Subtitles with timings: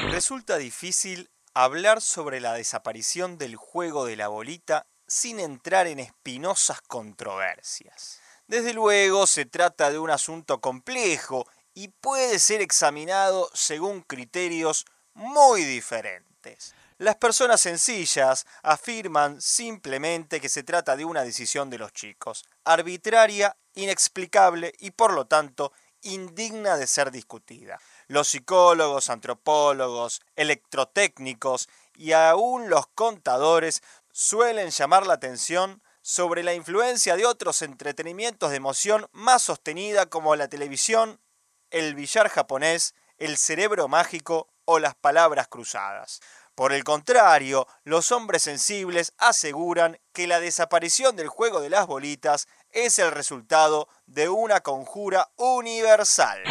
[0.00, 6.80] Resulta difícil hablar sobre la desaparición del juego de la bolita sin entrar en espinosas
[6.80, 8.20] controversias.
[8.46, 15.64] Desde luego se trata de un asunto complejo y puede ser examinado según criterios muy
[15.64, 16.74] diferentes.
[16.98, 23.56] Las personas sencillas afirman simplemente que se trata de una decisión de los chicos, arbitraria,
[23.74, 25.72] inexplicable y por lo tanto
[26.02, 27.78] indigna de ser discutida.
[28.12, 37.16] Los psicólogos, antropólogos, electrotécnicos y aún los contadores suelen llamar la atención sobre la influencia
[37.16, 41.22] de otros entretenimientos de emoción más sostenida como la televisión,
[41.70, 46.20] el billar japonés, el cerebro mágico o las palabras cruzadas.
[46.54, 52.46] Por el contrario, los hombres sensibles aseguran que la desaparición del juego de las bolitas
[52.72, 56.42] es el resultado de una conjura universal.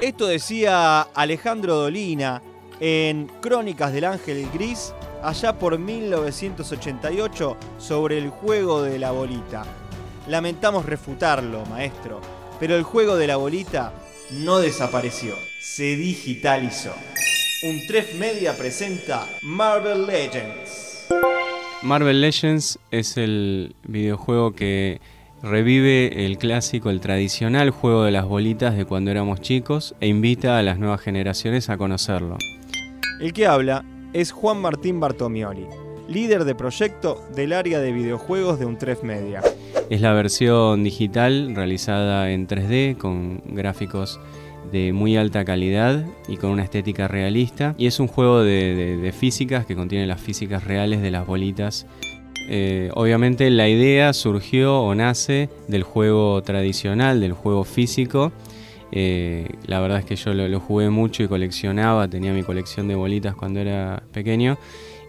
[0.00, 2.42] Esto decía Alejandro Dolina
[2.80, 4.92] en Crónicas del Ángel Gris
[5.22, 9.64] allá por 1988 sobre el juego de la bolita.
[10.28, 12.20] Lamentamos refutarlo, maestro,
[12.60, 13.92] pero el juego de la bolita
[14.30, 16.92] no desapareció, se digitalizó.
[17.62, 21.06] Un Tref Media presenta Marvel Legends.
[21.82, 25.00] Marvel Legends es el videojuego que
[25.44, 30.58] revive el clásico, el tradicional juego de las bolitas de cuando éramos chicos e invita
[30.58, 32.38] a las nuevas generaciones a conocerlo.
[33.20, 33.84] El que habla
[34.14, 35.66] es Juan Martín Bartomioli,
[36.08, 39.42] líder de proyecto del área de videojuegos de Untref Media.
[39.90, 44.18] Es la versión digital realizada en 3D con gráficos
[44.72, 47.74] de muy alta calidad y con una estética realista.
[47.76, 51.86] Y es un juego de, físicas que contiene las físicas reales de las bolitas.
[52.48, 58.32] Eh, obviamente la idea surgió o nace del juego tradicional, del juego físico
[58.96, 62.94] eh, la verdad es que yo lo, jugué mucho y coleccionaba, tenía mi colección de
[62.94, 64.56] bolitas cuando era pequeño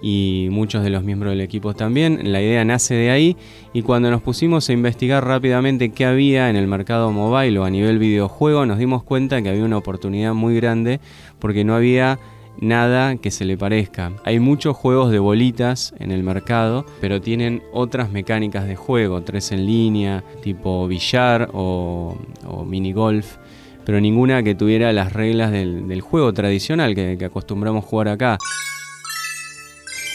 [0.01, 2.31] y muchos de los miembros del equipo también.
[2.31, 3.37] La idea nace de ahí
[3.73, 7.69] y cuando nos pusimos a investigar rápidamente qué había en el mercado mobile o a
[7.69, 10.99] nivel videojuego, nos dimos cuenta que había una oportunidad muy grande
[11.37, 12.17] porque no había
[12.59, 14.11] nada que se le parezca.
[14.23, 19.51] Hay muchos juegos de bolitas en el mercado, pero tienen otras mecánicas de juego, tres
[19.51, 22.17] en línea, tipo billar o,
[22.65, 23.37] mini golf
[23.85, 28.39] pero ninguna que tuviera las reglas del, juego tradicional que, que acostumbramos jugar acá.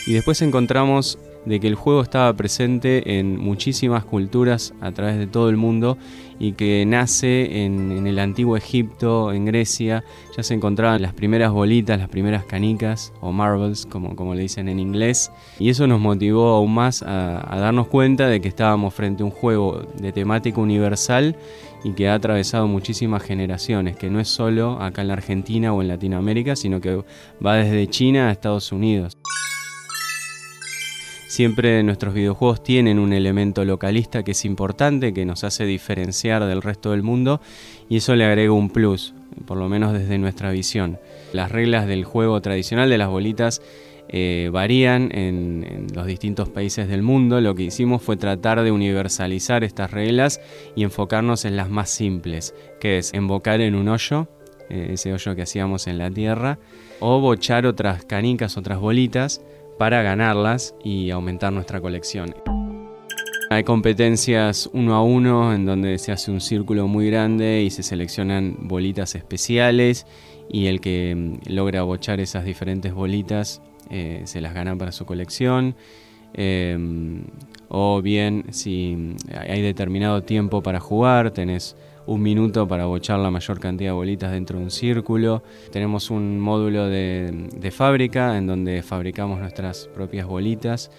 [0.08, 5.26] Y después encontramos de que el juego estaba presente en muchísimas culturas a través de
[5.26, 5.96] todo el mundo
[6.38, 11.98] y que nace en, el antiguo Egipto, en Grecia, ya se encontraban las primeras bolitas,
[11.98, 16.48] las primeras canicas o marbles, como, como le dicen en inglés, y eso nos motivó
[16.48, 20.60] aún más a, a darnos cuenta de que estábamos frente a un juego de temática
[20.60, 21.36] universal
[21.84, 25.82] y que ha atravesado muchísimas generaciones, que no es solo acá en la Argentina o
[25.82, 27.02] en Latinoamérica, sino que
[27.44, 29.18] va desde China a Estados Unidos.
[31.30, 36.60] Siempre nuestros videojuegos tienen un elemento localista que es importante, que nos hace diferenciar del
[36.60, 37.40] resto del mundo
[37.88, 39.14] y eso le agrega un plus,
[39.46, 40.98] por lo menos desde nuestra visión.
[41.32, 43.62] Las reglas del juego tradicional de las bolitas
[44.08, 47.40] eh, varían en, los distintos países del mundo.
[47.40, 50.40] Lo que hicimos fue tratar de universalizar estas reglas
[50.74, 54.26] y enfocarnos en las más simples, que es invocar en un hoyo,
[54.68, 56.58] eh, ese hoyo que hacíamos en la tierra,
[56.98, 59.42] o bochar otras canicas, otras bolitas,
[59.80, 62.34] para ganarlas y aumentar nuestra colección.
[63.48, 67.82] Hay competencias uno a uno en donde se hace un círculo muy grande y se
[67.82, 70.06] seleccionan bolitas especiales
[70.50, 75.06] y el que mm, logra bochar esas diferentes bolitas eh, se las gana para su
[75.06, 75.74] colección.
[76.34, 77.24] Em,
[77.68, 81.74] o bien si hay determinado tiempo para jugar, tenés
[82.06, 85.42] un minuto para bochar la mayor cantidad de bolitas dentro de un círculo.
[85.70, 90.90] Tenemos un módulo de, fábrica en donde fabricamos nuestras propias bolitas.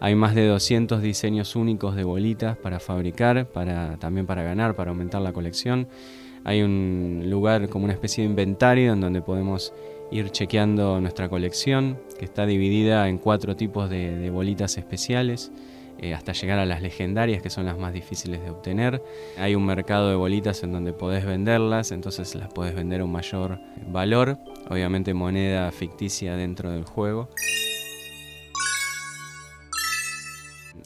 [0.00, 4.90] Hay más de 200 diseños únicos de bolitas para fabricar, para, también para ganar, para
[4.90, 5.88] aumentar la colección.
[6.44, 9.74] Hay un lugar como una especie de inventario en donde podemos
[10.10, 15.52] ir chequeando nuestra colección, que está dividida en cuatro tipos de bolitas especiales.
[16.02, 19.02] Eh, hasta llegar a las legendarias, que son las más difíciles de obtener.
[19.36, 23.12] Hay un mercado de bolitas en donde podés venderlas, entonces las podés vender a un
[23.12, 24.38] mayor valor,
[24.70, 27.28] obviamente moneda ficticia dentro del juego.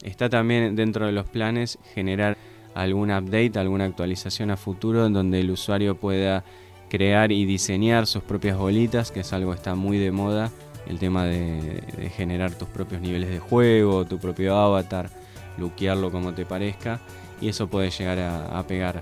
[0.03, 2.35] Está también dentro de los planes generar
[2.73, 6.43] algún update, alguna actualización a futuro en donde el usuario pueda
[6.89, 10.51] crear y diseñar sus propias bolitas, que es algo que está muy de moda
[10.87, 15.09] el tema de, generar tus propios niveles de juego, tu propio avatar,
[15.57, 16.99] luquearlo como te parezca
[17.41, 19.01] y eso puede llegar a, pegar.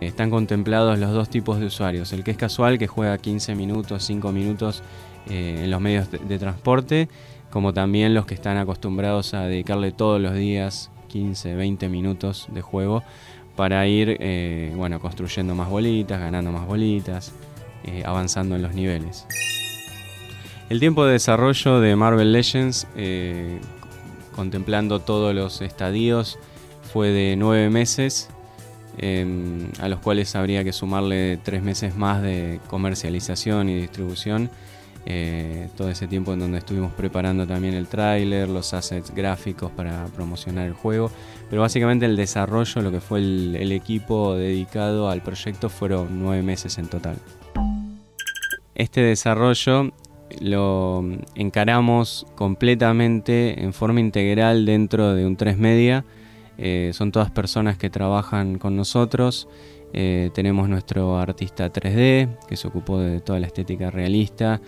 [0.00, 4.04] Están contemplados los dos tipos de usuarios, el que es casual, que juega 15 minutos,
[4.04, 4.82] 5 minutos
[5.28, 7.08] eh, en los medios de, transporte,
[7.50, 12.60] como también los que están acostumbrados a dedicarle todos los días 15, 20 minutos de
[12.60, 13.02] juego
[13.56, 17.32] para ir eh, bueno, construyendo más bolitas, ganando más bolitas,
[17.84, 19.26] eh, avanzando en los niveles.
[20.68, 22.86] El tiempo de desarrollo de Marvel Legends,
[24.34, 26.38] contemplando todos los estadios,
[26.92, 28.28] fue de 9 meses
[28.98, 34.50] Em, a los cuales habría que sumarle tres meses más de comercialización y distribución.
[35.06, 40.06] Eh, todo ese tiempo en donde estuvimos preparando también el tráiler, los assets gráficos para
[40.06, 41.10] promocionar el juego,
[41.50, 46.78] pero básicamente el desarrollo, lo que fue el, equipo dedicado al proyecto fueron nueve meses
[46.78, 47.16] en total.
[48.74, 49.92] Este desarrollo
[50.40, 51.04] lo
[51.34, 56.04] encaramos completamente en forma integral dentro de un 3 media
[56.58, 59.48] eh, son todas personas que trabajan con nosotros.
[59.92, 64.60] Eh, tenemos nuestro artista 3D, que se ocupó de toda la estética realista.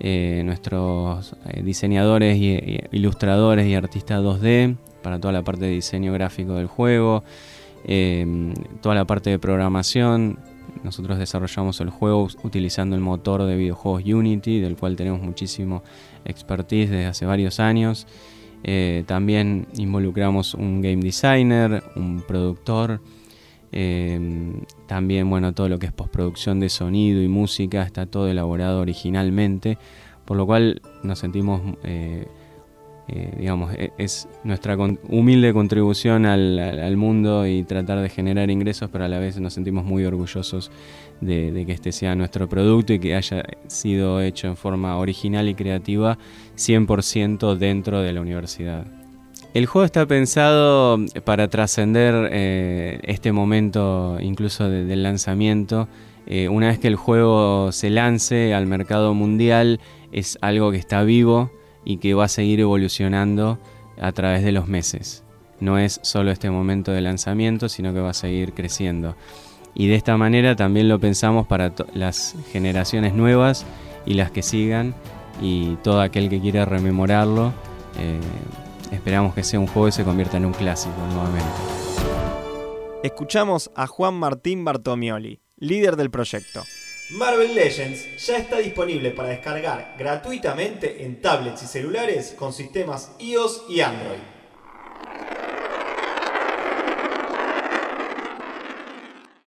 [0.00, 6.54] Eh, nuestros diseñadores y, ilustradores y artistas 2D para toda la parte de diseño gráfico
[6.54, 7.22] del juego.
[8.80, 10.38] toda la parte de programación.
[10.82, 15.82] Nosotros desarrollamos el juego utilizando el motor de videojuegos Unity, del cual tenemos muchísimo
[16.24, 18.06] expertise desde hace varios años.
[18.64, 23.00] Eh, también involucramos un game designer, un productor,
[23.72, 24.52] eh,
[24.86, 29.78] también bueno, todo lo que es postproducción de sonido y música está todo elaborado originalmente,
[30.24, 32.28] por lo cual nos sentimos eh,
[33.08, 34.76] eh, digamos, e, es nuestra
[35.08, 39.84] humilde contribución al, mundo y tratar de generar ingresos, pero a la vez nos sentimos
[39.84, 40.70] muy orgullosos
[41.20, 45.54] de, que este sea nuestro producto y que haya sido hecho en forma original y
[45.54, 46.18] creativa
[46.56, 48.86] 100% dentro de la universidad.
[49.54, 55.88] El juego está pensado para trascender eh, este momento incluso del lanzamiento.
[56.26, 59.80] Eh, una vez que el juego se lance al mercado mundial,
[60.12, 61.50] es algo que está vivo,
[61.84, 63.58] y que va a seguir evolucionando
[64.00, 65.24] a través de los meses.
[65.60, 69.16] No es solo este momento de lanzamiento, sino que va a seguir creciendo.
[69.74, 73.64] Y de esta manera también lo pensamos para las generaciones nuevas
[74.04, 74.94] y las que sigan
[75.40, 77.52] y todo aquel que quiera rememorarlo.
[77.98, 78.20] Eh,
[78.90, 81.48] esperamos que sea un juego y se convierta en un clásico nuevamente.
[83.02, 86.62] Escuchamos a Juan Martín Bartomioli, líder del proyecto.
[87.12, 93.64] Marvel Legends ya está disponible para descargar gratuitamente en tablets y celulares con sistemas iOS
[93.68, 94.18] y Android.